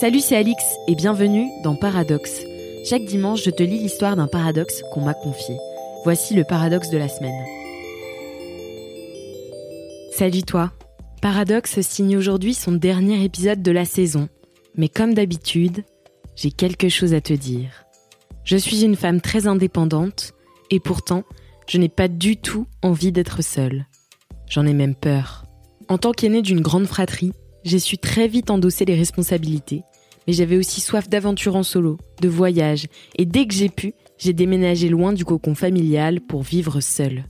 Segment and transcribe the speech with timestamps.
[0.00, 2.42] Salut, c'est Alix et bienvenue dans Paradoxe.
[2.84, 5.56] Chaque dimanche, je te lis l'histoire d'un paradoxe qu'on m'a confié.
[6.02, 7.44] Voici le paradoxe de la semaine.
[10.10, 10.72] Salut toi.
[11.22, 14.28] Paradoxe signe aujourd'hui son dernier épisode de la saison.
[14.74, 15.84] Mais comme d'habitude,
[16.34, 17.84] j'ai quelque chose à te dire.
[18.42, 20.34] Je suis une femme très indépendante
[20.70, 21.22] et pourtant,
[21.68, 23.86] je n'ai pas du tout envie d'être seule.
[24.50, 25.44] J'en ai même peur.
[25.88, 27.32] En tant qu'aînée d'une grande fratrie,
[27.64, 29.82] j'ai su très vite endosser les responsabilités,
[30.26, 34.32] mais j'avais aussi soif d'aventure en solo, de voyage, et dès que j'ai pu, j'ai
[34.32, 37.24] déménagé loin du cocon familial pour vivre seule.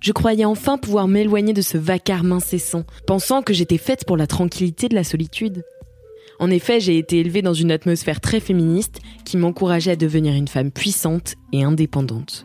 [0.00, 4.26] Je croyais enfin pouvoir m'éloigner de ce vacarme incessant, pensant que j'étais faite pour la
[4.26, 5.64] tranquillité de la solitude.
[6.38, 10.48] En effet, j'ai été élevée dans une atmosphère très féministe qui m'encourageait à devenir une
[10.48, 12.44] femme puissante et indépendante.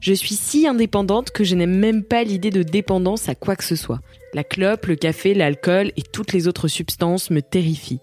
[0.00, 3.64] Je suis si indépendante que je n'aime même pas l'idée de dépendance à quoi que
[3.64, 4.00] ce soit.
[4.32, 8.00] La clope, le café, l'alcool et toutes les autres substances me terrifient.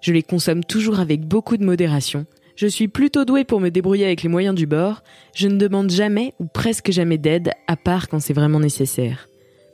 [0.00, 2.24] Je les consomme toujours avec beaucoup de modération.
[2.54, 5.02] Je suis plutôt douée pour me débrouiller avec les moyens du bord.
[5.34, 9.28] Je ne demande jamais ou presque jamais d'aide, à part quand c'est vraiment nécessaire.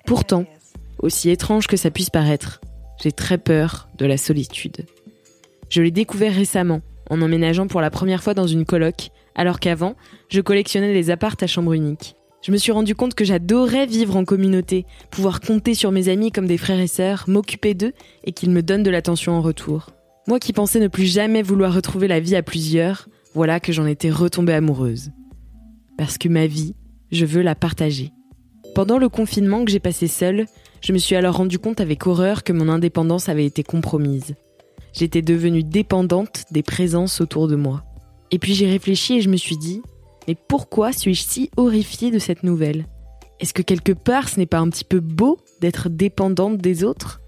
[0.06, 0.46] Pourtant,
[1.00, 2.60] aussi étrange que ça puisse paraître,
[3.02, 4.86] j'ai très peur de la solitude.
[5.68, 9.94] Je l'ai découvert récemment, en emménageant pour la première fois dans une coloc, alors qu'avant,
[10.28, 12.16] je collectionnais les appartes à chambre unique.
[12.42, 16.30] Je me suis rendu compte que j'adorais vivre en communauté, pouvoir compter sur mes amis
[16.30, 17.92] comme des frères et sœurs, m'occuper d'eux
[18.24, 19.90] et qu'ils me donnent de l'attention en retour.
[20.28, 23.86] Moi qui pensais ne plus jamais vouloir retrouver la vie à plusieurs, voilà que j'en
[23.86, 25.10] étais retombée amoureuse.
[25.98, 26.74] Parce que ma vie,
[27.10, 28.12] je veux la partager.
[28.74, 30.46] Pendant le confinement que j'ai passé seule,
[30.82, 34.34] je me suis alors rendu compte avec horreur que mon indépendance avait été compromise.
[34.98, 37.84] J'étais devenue dépendante des présences autour de moi.
[38.30, 39.82] Et puis j'ai réfléchi et je me suis dit,
[40.26, 42.86] mais pourquoi suis-je si horrifiée de cette nouvelle?
[43.38, 47.20] Est-ce que quelque part ce n'est pas un petit peu beau d'être dépendante des autres?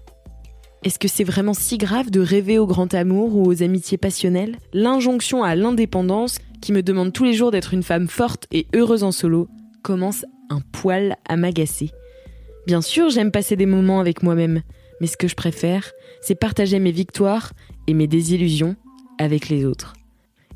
[0.83, 4.57] Est-ce que c'est vraiment si grave de rêver au grand amour ou aux amitiés passionnelles?
[4.73, 9.03] L'injonction à l'indépendance, qui me demande tous les jours d'être une femme forte et heureuse
[9.03, 9.47] en solo,
[9.83, 11.91] commence un poil à m'agacer.
[12.65, 14.63] Bien sûr, j'aime passer des moments avec moi-même,
[15.01, 17.53] mais ce que je préfère, c'est partager mes victoires
[17.87, 18.75] et mes désillusions
[19.17, 19.93] avec les autres.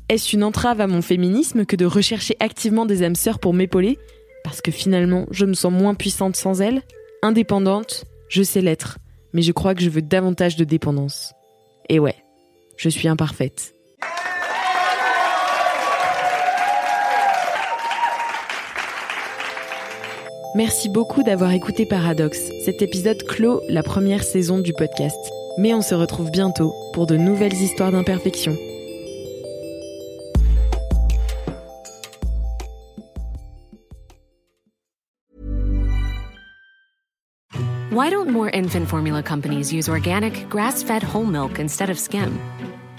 [0.08, 3.98] Est-ce une entrave à mon féminisme que de rechercher activement des âmes sœurs pour m'épauler?
[4.42, 6.82] Parce que finalement, je me sens moins puissante sans elles
[7.22, 8.98] Indépendante, je sais l'être,
[9.32, 11.32] mais je crois que je veux davantage de dépendance.
[11.88, 12.16] Et ouais,
[12.76, 13.74] je suis imparfaite.
[20.54, 22.38] Merci beaucoup d'avoir écouté Paradoxe.
[22.64, 25.18] Cet épisode clôt la première saison du podcast.
[25.58, 28.56] Mais on se retrouve bientôt pour de nouvelles histoires d'imperfection.
[37.90, 42.38] Why don't more infant formula companies use organic, grass fed whole milk instead of skim?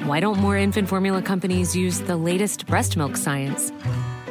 [0.05, 3.71] Why don't more infant formula companies use the latest breast milk science?